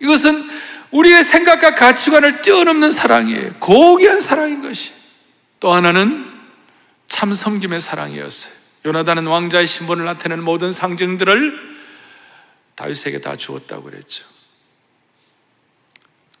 [0.00, 0.48] 이것은
[0.90, 3.54] 우리의 생각과 가치관을 뛰어넘는 사랑이에요.
[3.58, 4.92] 고귀한 사랑인 것이.
[5.60, 6.30] 또 하나는
[7.08, 8.52] 참 섬김의 사랑이었어요.
[8.86, 11.76] 요나단은 왕자의 신분을 나타내는 모든 상징들을
[12.76, 14.24] 다윗에게 다 주었다고 그랬죠.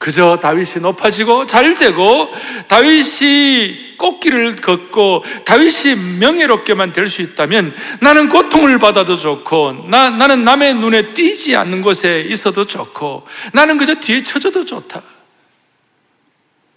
[0.06, 2.30] 그저 다윗이 높아지고 잘 되고
[2.68, 10.74] 다윗이 꽃길을 걷고 다윗이 명예롭게만 될 수 있다면 나는 고통을 받아도 좋고 나, 나는 남의
[10.74, 15.02] 눈에 띄지 않는 곳에 있어도 좋고 나는 그저 뒤에 쳐져도 좋다.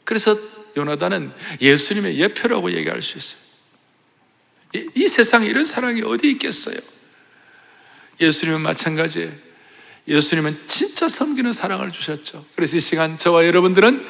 [0.05, 0.35] 그래서
[0.75, 3.39] 요나단은 예수님의 예표라고 얘기할 수 있어요.
[4.73, 6.77] 이, 이 세상에 이런 사랑이 어디 있겠어요?
[8.19, 9.48] 예수님은 마찬가지예요.
[10.09, 12.43] 예수님은 진짜 섬기는 사랑을 주셨죠.
[12.55, 14.05] 그래서 이 시간 저와 여러분들은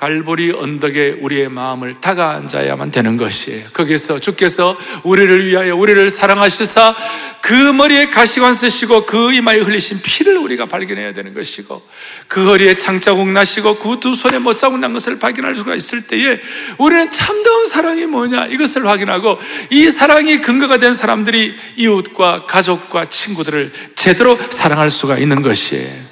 [0.00, 3.66] 갈보리 언덕에 우리의 마음을 다가앉아야만 되는 것이에요.
[3.74, 6.94] 거기서 주께서 우리를 위하여 우리를 사랑하시사
[7.42, 11.86] 그 머리에 가시관 쓰시고 그 이마에 흘리신 피를 우리가 발견해야 되는 것이고
[12.28, 16.40] 그 허리에 창자국 나시고 그 두 손에 못자국 난 것을 발견할 수가 있을 때에
[16.78, 24.38] 우리는 참다운 사랑이 뭐냐 이것을 확인하고 이 사랑이 근거가 된 사람들이 이웃과 가족과 친구들을 제대로
[24.48, 26.09] 사랑할 수가 있는 것이에요.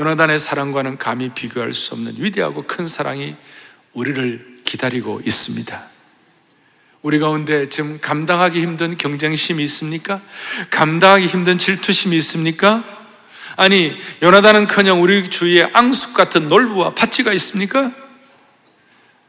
[0.00, 3.36] 요나단의 사랑과는 감히 비교할 수 없는 위대하고 큰 사랑이
[3.92, 5.82] 우리를 기다리고 있습니다.
[7.02, 10.22] 우리 가운데 지금 감당하기 힘든 경쟁심이 있습니까?
[10.70, 12.82] 감당하기 힘든 질투심이 있습니까?
[13.56, 17.92] 아니, 요나단은 커녕 우리 주위에 앙숙 같은 놀부와 파치가 있습니까?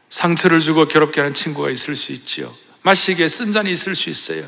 [0.08, 2.50] 상처를 주고 괴롭게 하는 친구가 있을 수 있지요.
[2.80, 4.42] 마시기에 쓴 잔이 있을 수 있어요.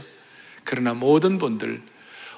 [0.65, 1.83] 그러나 모든 분들,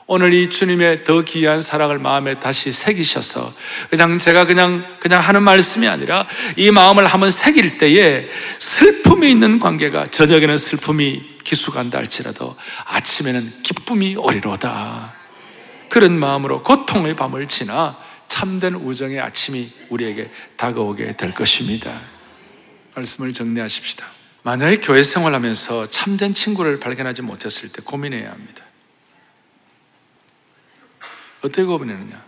[0.09, 3.53] 오늘 이 주님의 더 귀한 사랑을 마음에 다시 새기셔서
[3.91, 8.29] 그냥 제가 그냥 그냥 하는 말씀이 아니라 이 마음을 한번 새길 때에
[8.61, 15.13] 슬픔이 있는 관계가 저녁에는 슬픔이 기수간다 할지라도 아침에는 기쁨이 오리로다.
[15.89, 17.97] 그런 마음으로 고통의 밤을 지나
[18.29, 22.01] 참된 우정의 아침이 우리에게 다가오게 될 것입니다.
[22.95, 24.07] 말씀을 정리하십시다.
[24.45, 28.65] 만약에 교회 생활하면서 참된 친구를 발견하지 못했을 때 고민해야 합니다.
[31.43, 32.25] 어떻게 구분하느냐?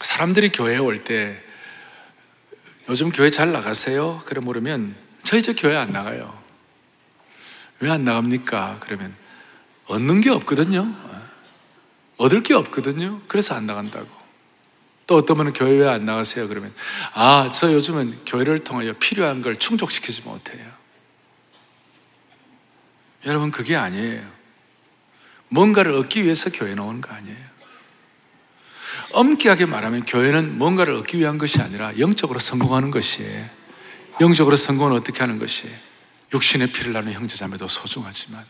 [0.00, 1.42] 사람들이 교회에 올 때
[2.88, 4.22] 요즘 교회 잘 나가세요?
[4.26, 6.38] 그래 물으면 저희 저 교회 안 나가요.
[7.80, 8.78] 왜 안 나갑니까?
[8.80, 9.14] 그러면
[9.86, 10.92] 얻는 게 없거든요.
[12.16, 13.22] 얻을 게 없거든요.
[13.28, 14.08] 그래서 안 나간다고.
[15.06, 16.48] 또 어떤 분은 교회 왜 안 나가세요?
[16.48, 16.74] 그러면
[17.14, 20.66] 아, 저 요즘은 교회를 통하여 필요한 걸 충족시키지 못해요.
[23.26, 24.39] 여러분, 그게 아니에요.
[25.50, 27.50] 뭔가를 얻기 위해서 교회 나오는 거 아니에요.
[29.12, 33.48] 엄격하게 말하면 교회는 뭔가를 얻기 위한 것이 아니라 영적으로 성공하는 것이에요.
[34.20, 35.76] 영적으로 성공은 어떻게 하는 것이에요?
[36.32, 38.44] 육신의 피를 나누는 형제자매도 소중하지만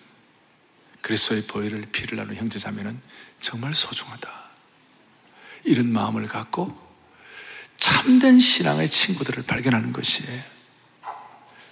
[1.01, 3.01] 그리스도의 보혈을 피를 나누는 형제자매는
[3.41, 4.29] 정말 소중하다.
[5.65, 6.79] 이런 마음을 갖고
[7.79, 10.43] 참된 신앙의 친구들을 발견하는 것이에요.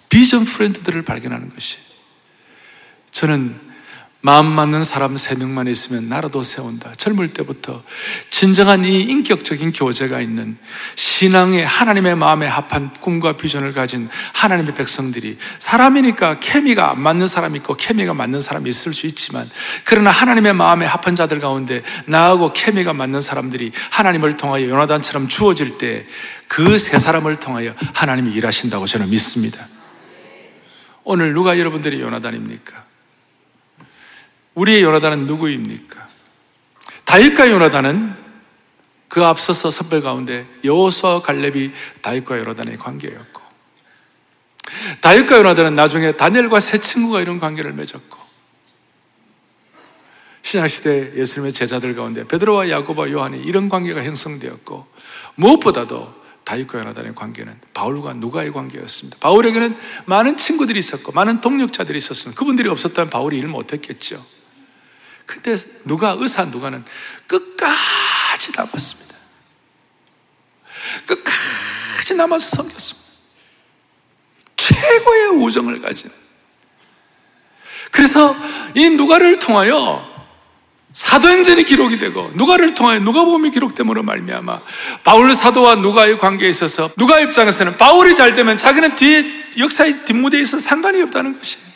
[0.08, 1.84] 비전 프렌드들을 발견하는 것이에요.
[3.12, 3.67] 저는
[4.20, 6.94] 마음 맞는 사람 세 명만 있으면 나라도 세운다.
[6.96, 7.84] 젊을 때부터
[8.30, 10.58] 진정한 이 인격적인 교제가 있는
[10.96, 17.74] 신앙의 하나님의 마음에 합한 꿈과 비전을 가진 하나님의 백성들이 사람이니까 케미가 안 맞는 사람이 있고
[17.74, 19.48] 케미가 맞는 사람이 있을 수 있지만
[19.84, 26.06] 그러나 하나님의 마음에 합한 자들 가운데 나하고 케미가 맞는 사람들이 하나님을 통하여 요나단처럼 주어질 때
[26.48, 29.66] 그 세 사람을 통하여 하나님이 일하신다고 저는 믿습니다.
[31.04, 32.87] 오늘 누가 여러분들이 요나단입니까?
[34.58, 36.08] 우리의 요나단은 누구입니까?
[37.04, 38.14] 다윗과 요나단은
[39.08, 43.42] 그 앞서서 선배 가운데 여호수아 갈렙이 다윗과 요나단의 관계였고
[45.00, 48.18] 다윗과 요나단은 나중에 다니엘과 세 친구가 이런 관계를 맺었고
[50.42, 54.86] 신약시대 예수님의 제자들 가운데 베드로와 야고보와 요한이 이런 관계가 형성되었고
[55.36, 59.18] 무엇보다도 다윗과 요나단의 관계는 바울과 누가의 관계였습니다.
[59.20, 62.38] 바울에게는 많은 친구들이 있었고 많은 동력자들이 있었습니다.
[62.38, 64.37] 그분들이 없었다면 바울이 일 못했겠죠.
[65.28, 66.82] 근데 누가 의사 누가는
[67.26, 69.14] 끝까지 남았습니다.
[71.06, 73.08] 끝까지 남아서 섬겼습니다.
[74.56, 76.10] 최고의 우정을 가진.
[77.90, 78.34] 그래서
[78.74, 80.02] 이 누가를 통하여
[80.94, 84.60] 사도행전이 기록이 되고 누가를 통하여 누가복음이 기록됨으로 말미암아
[85.04, 89.24] 바울 사도와 누가의 관계에 있어서 누가 입장에서는 바울이 잘 되면 자기는 뒤에
[89.58, 91.68] 역사의 뒷무대에 있어 상관이 없다는 것이에요.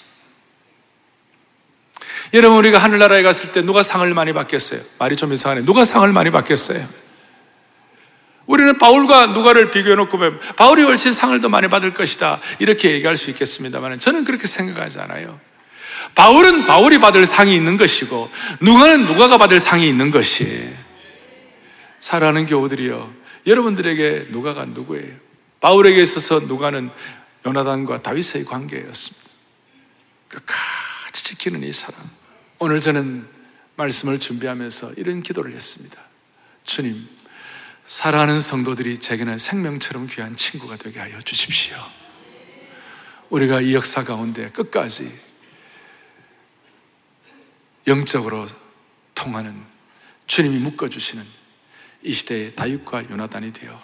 [2.35, 4.81] 여러분 우리가 하늘나라에 갔을 때 누가 상을 많이 받겠어요?
[4.99, 5.65] 말이 좀 이상하네.
[5.65, 6.83] 누가 상을 많이 받겠어요?
[8.47, 12.41] 우리는 바울과 누가를 비교해 놓고 보면 바울이 훨씬 상을 더 많이 받을 것이다.
[12.59, 15.39] 이렇게 얘기할 수 있겠습니다만 저는 그렇게 생각하지 않아요.
[16.15, 18.31] 바울은 바울이 받을 상이 있는 것이고
[18.61, 20.73] 누가는 누가가 받을 상이 있는 것이에요.
[22.01, 23.13] 사랑하는 교우들이요.
[23.47, 25.15] 여러분들에게 누가가 누구예요?
[25.61, 26.91] 바울에게 있어서 누가는
[27.47, 29.31] 요나단과 다윗의 관계였습니다.
[30.29, 32.22] 끝까지 지키는 이 사람.
[32.65, 33.27] 오늘 저는
[33.75, 36.01] 말씀을 준비하면서 이런 기도를 했습니다.
[36.63, 37.09] 주님,
[37.89, 41.77] 사랑하는 성도들이 제게는 생명처럼 귀한 친구가 되게 하여 주십시오.
[43.31, 45.13] 우리가 이 역사 가운데 끝까지
[47.89, 48.47] 영적으로
[49.17, 49.61] 통하는
[50.29, 51.27] 주님이 묶어주시는
[52.05, 53.83] 이 시대의 다윗과 요나단이 되어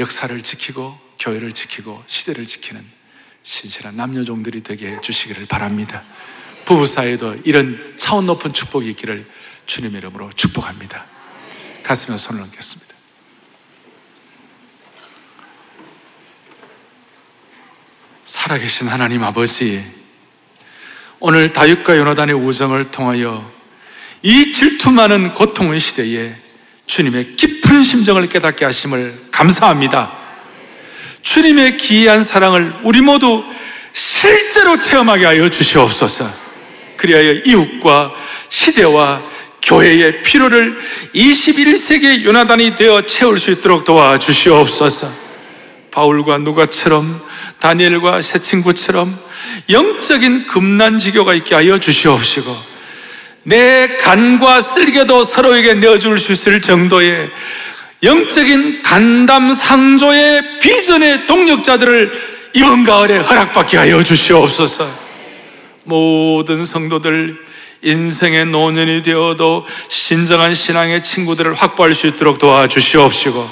[0.00, 2.84] 역사를 지키고 교회를 지키고 시대를 지키는
[3.44, 6.04] 신실한 남녀종들이 되게 해 주시기를 바랍니다.
[6.66, 9.24] 부부 사이에도 이런 차원 높은 축복이 있기를
[9.64, 11.06] 주님 이름으로 축복합니다.
[11.82, 12.94] 가슴에 손을 얹겠습니다.
[18.24, 19.82] 살아계신 하나님 아버지,
[21.20, 23.50] 오늘 다윗과 요나단의 우정을 통하여
[24.22, 26.36] 이 질투 많은 고통의 시대에
[26.86, 30.12] 주님의 깊은 심정을 깨닫게 하심을 감사합니다.
[31.22, 33.44] 주님의 기이한 사랑을 우리 모두
[33.92, 36.45] 실제로 체험하게 하여 주시옵소서.
[36.96, 38.12] 그리하여 이웃과
[38.48, 39.22] 시대와
[39.62, 40.78] 교회의 필요를
[41.14, 45.26] 21세기의 요나단이 되어 채울 수 있도록 도와주시옵소서.
[45.90, 47.20] 바울과 누가처럼
[47.58, 49.18] 다니엘과 새 친구처럼
[49.70, 52.54] 영적인 금난지교가 있게 하여 주시옵시고
[53.44, 57.30] 내 간과 쓸개도 서로에게 내어줄 수 있을 정도의
[58.02, 65.05] 영적인 간담 상조의 비전의 동력자들을 이번 가을에 허락받게 하여 주시옵소서.
[65.86, 67.38] 모든 성도들
[67.82, 73.48] 인생의 노년이 되어도 신정한 신앙의 친구들을 확보할 수 있도록 도와주시옵시고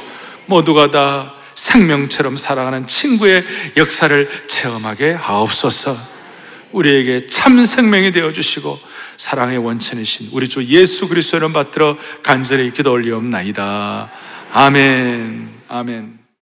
[0.46, 3.44] 모두가 다 생명처럼 살아가는 친구의
[3.76, 5.96] 역사를 체험하게 하옵소서.
[6.72, 8.78] 우리에게 참 생명이 되어 주시고
[9.16, 14.10] 사랑의 원천이신 우리 주 예수 그리스도를 받들어 간절히 기도 올리옵나이다.
[14.52, 15.48] 아멘.
[15.68, 16.23] 아멘.